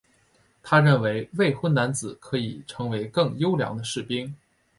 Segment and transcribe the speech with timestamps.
[0.63, 4.35] 他认为未婚男子可以成为更优良的士兵。